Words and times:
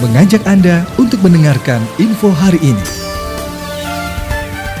mengajak 0.00 0.40
Anda 0.48 0.88
untuk 0.96 1.20
mendengarkan 1.20 1.84
info 2.00 2.32
hari 2.32 2.56
ini. 2.64 2.86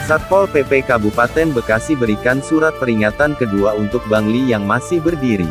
Satpol 0.08 0.48
PP 0.48 0.88
Kabupaten 0.88 1.52
Bekasi 1.52 1.92
berikan 1.92 2.40
surat 2.40 2.72
peringatan 2.80 3.36
kedua 3.36 3.76
untuk 3.76 4.00
Bangli 4.08 4.48
yang 4.48 4.64
masih 4.64 4.96
berdiri. 4.96 5.46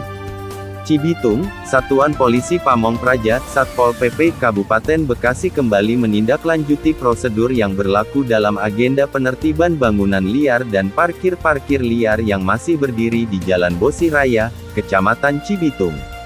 Cibitung, 0.89 1.45
Satuan 1.69 2.17
Polisi 2.17 2.57
Pamong 2.57 2.97
Praja, 2.97 3.37
Satpol 3.45 3.93
PP 3.93 4.41
Kabupaten 4.41 5.05
Bekasi 5.05 5.53
kembali 5.53 6.01
menindaklanjuti 6.01 6.97
prosedur 6.97 7.53
yang 7.53 7.77
berlaku 7.77 8.25
dalam 8.25 8.57
agenda 8.57 9.05
penertiban 9.05 9.77
bangunan 9.77 10.25
liar 10.25 10.65
dan 10.65 10.89
parkir-parkir 10.89 11.85
liar 11.85 12.17
yang 12.25 12.41
masih 12.41 12.73
berdiri 12.73 13.29
di 13.29 13.37
Jalan 13.45 13.77
Bosi 13.77 14.09
Raya, 14.09 14.49
Kecamatan 14.73 15.45
Cibitung. 15.45 16.18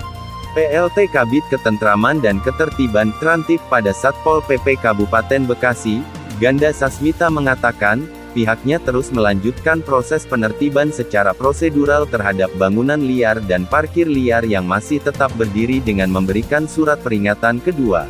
PLT 0.54 1.10
Kabit 1.10 1.42
Ketentraman 1.50 2.22
dan 2.22 2.38
Ketertiban 2.38 3.10
Trantif 3.18 3.58
pada 3.74 3.90
Satpol 3.90 4.38
PP 4.46 4.78
Kabupaten 4.86 5.50
Bekasi, 5.50 6.06
Ganda 6.38 6.70
Sasmita 6.70 7.26
mengatakan, 7.34 8.06
pihaknya 8.38 8.78
terus 8.78 9.10
melanjutkan 9.10 9.82
proses 9.82 10.30
penertiban 10.30 10.94
secara 10.94 11.34
prosedural 11.34 12.06
terhadap 12.06 12.54
bangunan 12.62 13.02
liar 13.02 13.42
dan 13.50 13.66
parkir 13.66 14.06
liar 14.06 14.46
yang 14.46 14.70
masih 14.70 15.02
tetap 15.02 15.34
berdiri 15.42 15.82
dengan 15.82 16.14
memberikan 16.14 16.70
surat 16.70 17.02
peringatan 17.02 17.58
kedua. 17.58 18.06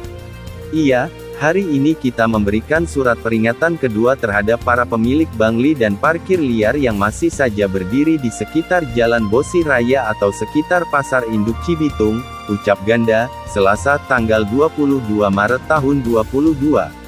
Iya, 0.76 1.08
hari 1.38 1.66
ini 1.66 1.98
kita 1.98 2.26
memberikan 2.30 2.86
surat 2.86 3.18
peringatan 3.22 3.78
kedua 3.80 4.18
terhadap 4.18 4.62
para 4.62 4.86
pemilik 4.86 5.30
bangli 5.38 5.74
dan 5.78 5.98
parkir 5.98 6.38
liar 6.38 6.78
yang 6.78 6.98
masih 6.98 7.30
saja 7.30 7.70
berdiri 7.70 8.18
di 8.18 8.34
sekitar 8.34 8.86
Jalan 8.94 9.30
Bosi 9.30 9.62
Raya 9.66 10.10
atau 10.14 10.30
sekitar 10.34 10.86
Pasar 10.90 11.26
Induk 11.30 11.58
Cibitung, 11.66 12.22
ucap 12.50 12.80
Ganda, 12.84 13.32
Selasa 13.50 14.02
tanggal 14.06 14.46
22 14.50 15.04
Maret 15.30 15.64
tahun 15.70 16.02
2022. 16.06 17.04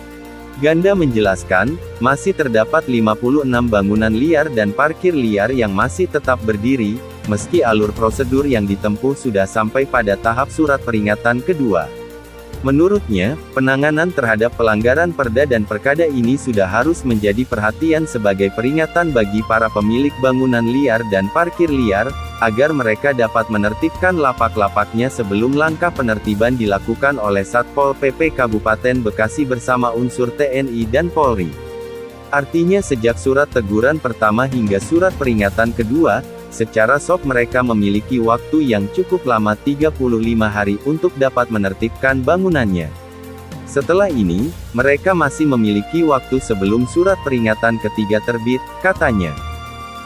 Ganda 0.64 0.96
menjelaskan, 0.96 1.76
masih 2.00 2.32
terdapat 2.32 2.88
56 2.88 3.44
bangunan 3.68 4.14
liar 4.14 4.48
dan 4.56 4.72
parkir 4.72 5.12
liar 5.12 5.52
yang 5.52 5.76
masih 5.76 6.08
tetap 6.08 6.40
berdiri, 6.48 6.96
meski 7.28 7.60
alur 7.60 7.92
prosedur 7.92 8.48
yang 8.48 8.64
ditempuh 8.64 9.20
sudah 9.20 9.44
sampai 9.44 9.84
pada 9.84 10.16
tahap 10.16 10.48
surat 10.48 10.80
peringatan 10.80 11.44
kedua. 11.44 12.05
Menurutnya, 12.64 13.36
penanganan 13.52 14.14
terhadap 14.14 14.56
pelanggaran 14.56 15.12
perda 15.12 15.44
dan 15.44 15.68
perkada 15.68 16.08
ini 16.08 16.40
sudah 16.40 16.66
harus 16.70 17.04
menjadi 17.04 17.44
perhatian 17.44 18.08
sebagai 18.08 18.54
peringatan 18.56 19.12
bagi 19.12 19.44
para 19.50 19.68
pemilik 19.68 20.14
bangunan 20.24 20.64
liar 20.64 21.04
dan 21.12 21.28
parkir 21.34 21.68
liar, 21.68 22.08
agar 22.44 22.76
mereka 22.76 23.16
dapat 23.16 23.48
menertibkan 23.48 24.20
lapak-lapaknya 24.20 25.08
sebelum 25.08 25.56
langkah 25.56 25.92
penertiban 25.92 26.60
dilakukan 26.60 27.16
oleh 27.22 27.48
Satpol 27.48 27.96
PP 27.96 28.36
Kabupaten 28.36 29.04
Bekasi 29.04 29.48
bersama 29.48 29.92
unsur 29.96 30.32
TNI 30.34 30.84
dan 30.92 31.08
Polri. 31.08 31.48
Artinya 32.34 32.84
sejak 32.84 33.16
surat 33.16 33.48
teguran 33.48 33.96
pertama 34.02 34.44
hingga 34.50 34.82
surat 34.84 35.16
peringatan 35.16 35.72
kedua, 35.72 36.20
Secara 36.56 36.96
soft 37.04 37.28
mereka 37.28 37.60
memiliki 37.60 38.16
waktu 38.24 38.72
yang 38.72 38.88
cukup 38.96 39.28
lama 39.28 39.60
35 39.60 39.92
hari 40.48 40.80
untuk 40.88 41.12
dapat 41.20 41.52
menertibkan 41.52 42.24
bangunannya. 42.24 42.88
Setelah 43.68 44.08
ini, 44.08 44.56
mereka 44.72 45.12
masih 45.12 45.52
memiliki 45.52 46.08
waktu 46.08 46.40
sebelum 46.40 46.88
surat 46.88 47.20
peringatan 47.28 47.76
ketiga 47.84 48.24
terbit, 48.24 48.64
katanya. 48.80 49.36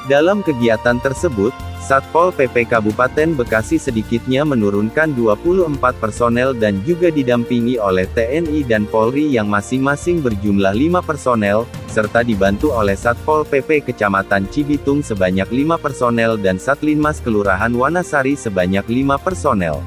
Dalam 0.08 0.40
kegiatan 0.40 0.96
tersebut, 1.04 1.52
Satpol 1.84 2.32
PP 2.32 2.70
Kabupaten 2.70 3.36
Bekasi 3.36 3.82
sedikitnya 3.82 4.46
menurunkan 4.48 5.12
24 5.18 5.76
personel 5.98 6.56
dan 6.56 6.80
juga 6.86 7.10
didampingi 7.12 7.82
oleh 7.82 8.06
TNI 8.14 8.64
dan 8.64 8.86
Polri 8.86 9.28
yang 9.34 9.50
masing-masing 9.52 10.24
berjumlah 10.24 10.72
5 10.72 11.02
personel, 11.04 11.66
serta 11.90 12.24
dibantu 12.24 12.72
oleh 12.72 12.94
Satpol 12.96 13.44
PP 13.44 13.90
Kecamatan 13.92 14.48
Cibitung 14.54 15.04
sebanyak 15.04 15.50
5 15.50 15.82
personel 15.82 16.38
dan 16.38 16.62
Satlinmas 16.62 17.20
Kelurahan 17.20 17.74
Wanasari 17.74 18.38
sebanyak 18.38 18.86
5 18.86 19.18
personel. 19.20 19.82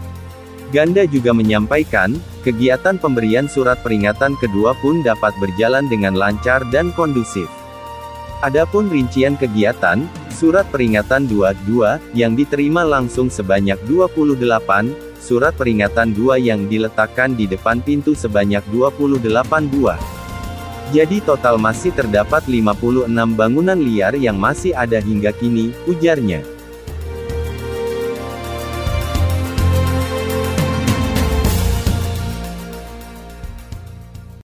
Ganda 0.75 1.05
juga 1.05 1.37
menyampaikan, 1.37 2.17
kegiatan 2.43 2.97
pemberian 2.97 3.47
surat 3.47 3.79
peringatan 3.85 4.35
kedua 4.41 4.73
pun 4.81 5.05
dapat 5.05 5.37
berjalan 5.37 5.85
dengan 5.87 6.17
lancar 6.17 6.65
dan 6.73 6.91
kondusif. 6.97 7.62
Adapun 8.43 8.91
rincian 8.91 9.39
kegiatan, 9.39 10.03
surat 10.35 10.67
peringatan 10.75 11.31
22, 11.31 12.03
yang 12.11 12.35
diterima 12.35 12.83
langsung 12.83 13.31
sebanyak 13.31 13.79
28, 13.87 14.91
surat 15.23 15.55
peringatan 15.55 16.11
2 16.11 16.43
yang 16.43 16.67
diletakkan 16.67 17.39
di 17.39 17.47
depan 17.47 17.79
pintu 17.79 18.19
sebanyak 18.19 18.67
28 18.75 19.71
buah. 19.71 20.03
Jadi 20.91 21.23
total 21.23 21.55
masih 21.55 21.95
terdapat 21.95 22.43
56 22.51 23.07
bangunan 23.39 23.79
liar 23.79 24.19
yang 24.19 24.35
masih 24.35 24.75
ada 24.75 24.99
hingga 24.99 25.31
kini, 25.31 25.71
ujarnya. 25.87 26.43